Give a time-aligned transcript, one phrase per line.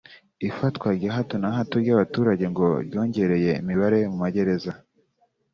[0.49, 4.71] Ifatwa rya hato na hato ry’abaturage ngo ryongereye imibare mu magereza